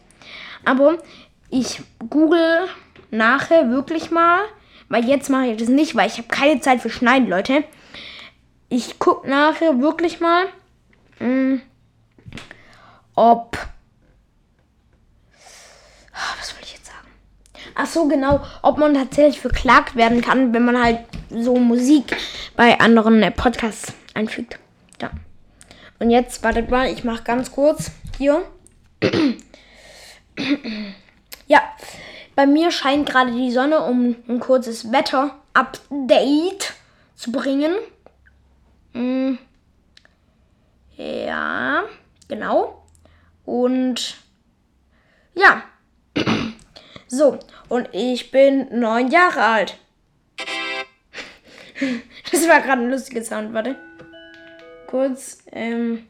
Aber 0.65 0.97
ich 1.49 1.81
google 2.09 2.67
nachher 3.11 3.69
wirklich 3.69 4.11
mal, 4.11 4.41
weil 4.87 5.05
jetzt 5.05 5.29
mache 5.29 5.47
ich 5.47 5.57
das 5.57 5.69
nicht, 5.69 5.95
weil 5.95 6.07
ich 6.07 6.17
habe 6.17 6.27
keine 6.27 6.61
Zeit 6.61 6.81
für 6.81 6.89
Schneiden, 6.89 7.29
Leute. 7.29 7.63
Ich 8.69 8.99
gucke 8.99 9.29
nachher 9.29 9.79
wirklich 9.81 10.19
mal, 10.19 10.45
mh, 11.19 11.25
hm, 11.25 11.61
ob... 13.15 13.57
Ah, 16.13 16.35
was 16.37 16.55
will 16.55 16.63
ich 16.63 16.73
jetzt 16.73 16.87
sagen? 16.87 17.07
Ach 17.81 17.85
so, 17.85 18.09
genau. 18.09 18.41
Ob 18.61 18.77
man 18.77 18.93
tatsächlich 18.93 19.39
verklagt 19.39 19.95
werden 19.95 20.19
kann, 20.19 20.53
wenn 20.53 20.65
man 20.65 20.83
halt 20.83 20.99
so 21.29 21.55
Musik 21.55 22.13
bei 22.57 22.77
anderen 22.77 23.23
äh, 23.23 23.31
Podcasts 23.31 23.93
einfügt. 24.13 24.59
Ja. 25.01 25.11
Und 25.97 26.09
jetzt, 26.09 26.43
wartet 26.43 26.69
mal, 26.69 26.91
ich 26.91 27.05
mache 27.05 27.23
ganz 27.23 27.53
kurz 27.53 27.91
hier. 28.17 28.43
ja, 31.47 31.61
bei 32.35 32.45
mir 32.45 32.69
scheint 32.71 33.07
gerade 33.07 33.31
die 33.31 33.49
Sonne, 33.49 33.79
um 33.85 34.17
ein 34.27 34.41
kurzes 34.41 34.91
Wetter-Update 34.91 36.73
zu 37.15 37.31
bringen. 37.31 37.75
Hm. 38.91 39.37
Ja, 40.97 41.83
genau. 42.27 42.83
Und 43.45 44.17
ja. 45.33 45.63
So, 47.11 47.39
und 47.69 47.89
ich 47.91 48.29
bin 48.29 48.67
neun 48.79 49.09
Jahre 49.09 49.43
alt. 49.43 49.77
Das 52.31 52.45
war 52.47 52.59
gerade 52.59 52.81
ein 52.81 52.91
lustiger 52.91 53.23
Sound, 53.23 53.53
warte. 53.53 53.77
Kurz, 54.85 55.39
ähm. 55.51 56.07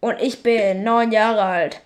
Und 0.00 0.20
ich 0.20 0.42
bin 0.42 0.84
neun 0.84 1.10
Jahre 1.10 1.42
alt. 1.42 1.80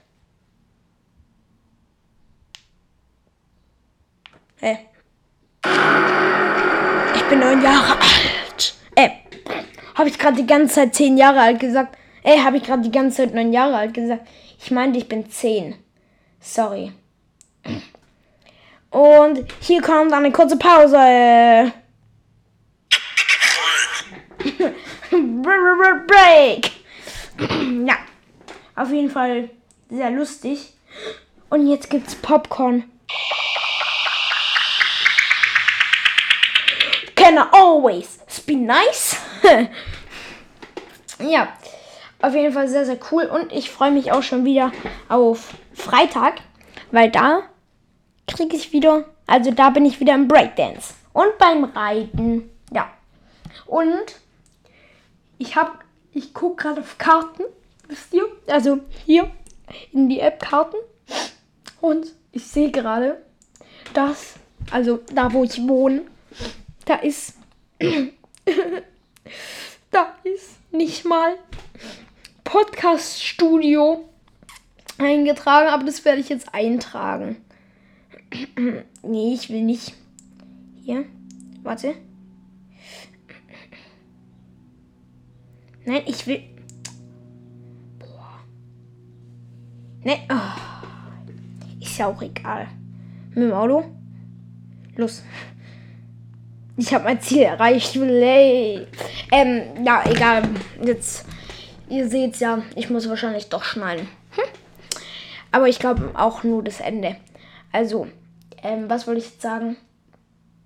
Hä? 4.61 4.79
Ich 7.15 7.23
bin 7.29 7.39
neun 7.39 7.63
Jahre 7.63 7.93
alt. 7.93 8.75
Äh, 8.97 9.11
habe 9.95 10.09
ich 10.09 10.19
gerade 10.19 10.37
die 10.37 10.47
ganze 10.47 10.75
Zeit 10.75 10.95
zehn 10.97 11.17
Jahre 11.17 11.41
alt 11.41 11.61
gesagt? 11.61 11.97
Ey, 12.25 12.39
habe 12.39 12.57
ich 12.57 12.65
gerade 12.65 12.83
die 12.83 12.91
ganze 12.91 13.19
Zeit 13.19 13.35
neun 13.35 13.53
Jahre 13.53 13.77
alt 13.77 13.95
gesagt? 13.95 14.27
Ich 14.59 14.73
meinte, 14.73 14.99
ich 14.99 15.09
bin 15.09 15.31
zehn. 15.31 15.77
Sorry. 16.45 16.93
Und 18.91 19.45
hier 19.61 19.81
kommt 19.81 20.13
eine 20.13 20.31
kurze 20.31 20.59
Pause. 20.59 21.73
Break. 26.07 26.71
ja, 27.87 27.97
auf 28.77 28.91
jeden 28.91 29.11
Fall 29.11 29.49
sehr 29.89 30.11
lustig. 30.11 30.75
Und 31.49 31.67
jetzt 31.67 31.89
gibt's 31.89 32.15
Popcorn. 32.15 32.85
Can 37.17 37.39
I 37.39 37.45
always 37.53 38.19
be 38.47 38.55
nice? 38.55 39.17
ja, 41.19 41.49
auf 42.21 42.35
jeden 42.35 42.53
Fall 42.53 42.69
sehr, 42.69 42.85
sehr 42.85 42.99
cool. 43.11 43.25
Und 43.25 43.51
ich 43.51 43.71
freue 43.71 43.91
mich 43.91 44.13
auch 44.13 44.23
schon 44.23 44.45
wieder 44.45 44.73
auf 45.09 45.55
Freitag, 45.75 46.41
weil 46.91 47.11
da 47.11 47.43
kriege 48.27 48.57
ich 48.57 48.73
wieder, 48.73 49.05
also 49.27 49.51
da 49.51 49.71
bin 49.71 49.85
ich 49.85 50.01
wieder 50.01 50.15
im 50.15 50.29
Breakdance 50.29 50.95
und 51.13 51.37
beim 51.39 51.65
Reiten. 51.65 52.51
Ja. 52.73 52.91
Und 53.67 54.21
ich 55.39 55.57
habe, 55.57 55.73
ich 56.13 56.33
gucke 56.33 56.63
gerade 56.63 56.81
auf 56.81 56.99
Karten, 56.99 57.45
wisst 57.89 58.15
ihr? 58.15 58.27
Also 58.47 58.81
hier 59.05 59.31
in 59.93 60.09
die 60.09 60.21
App 60.21 60.41
Karten. 60.41 60.77
Und 61.81 62.13
ich 62.33 62.47
sehe 62.47 62.71
gerade, 62.71 63.23
dass, 63.93 64.35
also 64.71 65.01
da 65.13 65.33
wo 65.33 65.45
ich 65.45 65.67
wohne, 65.67 66.03
da 66.87 66.97
ist, 66.97 67.35
da 69.91 70.15
ist 70.25 70.73
nicht 70.73 71.05
mal 71.05 71.37
Podcast-Studio 72.45 74.09
eingetragen, 74.99 75.69
aber 75.69 75.85
das 75.85 76.05
werde 76.05 76.21
ich 76.21 76.29
jetzt 76.29 76.55
eintragen. 76.55 77.37
nee, 79.03 79.35
ich 79.35 79.51
will 79.51 79.63
nicht. 79.63 79.95
Hier, 80.83 81.05
warte. 81.63 81.95
Nein, 85.87 86.03
ich 86.07 86.27
will. 86.27 86.43
Boah. 87.99 88.41
Ne, 90.03 90.19
oh. 90.31 91.83
ist 91.83 91.99
ja 91.99 92.07
auch 92.07 92.23
egal. 92.23 92.69
Mit 93.31 93.45
dem 93.45 93.53
Auto. 93.53 93.85
Los. 94.97 95.23
Ich 96.77 96.93
habe 96.93 97.05
mein 97.05 97.21
Ziel 97.21 97.43
erreicht. 97.43 97.97
Ey. 97.97 98.87
Ähm, 99.31 99.85
ja, 99.85 100.03
egal. 100.07 100.43
Jetzt, 100.83 101.27
ihr 101.89 102.09
seht's 102.09 102.41
ja, 102.41 102.63
ich 102.75 102.91
muss 102.91 103.09
wahrscheinlich 103.09 103.49
doch 103.49 103.63
schneiden. 103.63 104.09
Aber 105.55 105.69
ich 105.69 105.79
glaube 105.79 106.11
auch 106.15 106.43
nur 106.43 106.65
das 106.65 106.81
Ende. 106.81 107.15
Also, 107.71 108.09
ähm, 108.61 108.91
was 108.91 109.07
wollte 109.07 109.21
ich 109.21 109.27
jetzt 109.27 109.43
sagen? 109.43 109.77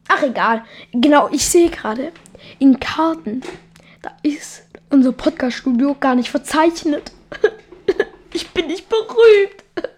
Ach, 0.09 0.23
egal. 0.23 0.65
Genau, 0.93 1.29
ich 1.31 1.47
sehe 1.47 1.69
gerade 1.69 2.11
in 2.59 2.81
Karten, 2.81 3.43
da 4.01 4.13
ist 4.23 4.63
unser 4.89 5.13
Podcast-Studio 5.13 5.95
gar 6.01 6.15
nicht 6.15 6.31
verzeichnet. 6.31 7.13
ich 8.33 8.49
bin 8.49 8.69
nicht 8.69 8.89
berühmt. 8.89 9.63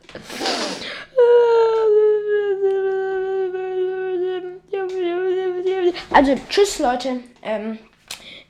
Also, 6.12 6.34
tschüss, 6.48 6.80
Leute. 6.80 7.20
Ähm, 7.42 7.78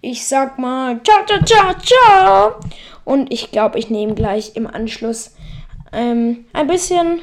ich 0.00 0.26
sag 0.26 0.58
mal 0.58 1.00
ciao, 1.02 1.26
ciao, 1.26 1.44
ciao, 1.44 1.74
ciao. 1.74 2.60
Und 3.04 3.30
ich 3.30 3.50
glaube, 3.50 3.78
ich 3.78 3.90
nehme 3.90 4.14
gleich 4.14 4.56
im 4.56 4.66
Anschluss 4.66 5.34
ähm, 5.92 6.46
ein 6.52 6.66
bisschen 6.66 7.22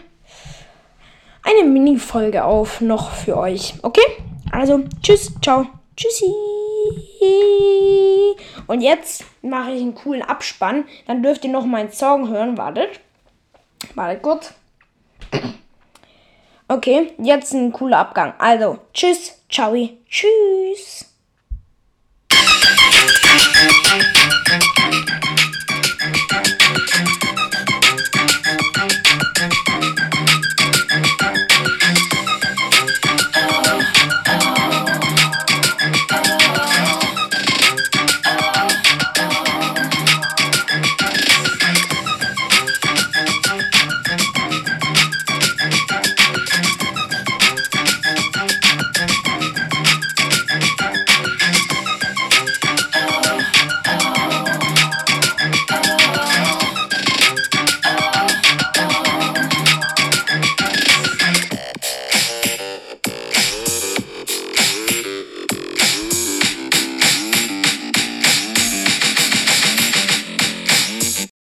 eine 1.43 1.67
Mini-Folge 1.67 2.43
auf 2.43 2.81
noch 2.81 3.11
für 3.11 3.37
euch. 3.37 3.75
Okay? 3.81 4.05
Also, 4.51 4.83
tschüss, 5.01 5.33
ciao, 5.41 5.65
tschüssi. 5.95 6.33
Und 8.67 8.81
jetzt 8.81 9.23
mache 9.41 9.71
ich 9.71 9.81
einen 9.81 9.95
coolen 9.95 10.21
Abspann. 10.21 10.85
Dann 11.05 11.23
dürft 11.23 11.45
ihr 11.45 11.51
noch 11.51 11.65
meinen 11.65 11.91
Song 11.91 12.29
hören. 12.29 12.57
Wartet. 12.57 12.99
Wartet 13.95 14.21
kurz. 14.21 14.53
Okay, 16.67 17.13
jetzt 17.17 17.53
ein 17.53 17.71
cooler 17.71 17.99
Abgang. 17.99 18.33
Also, 18.39 18.79
tschüss, 18.93 19.41
ciao, 19.49 19.73
tschüss. 20.09 21.05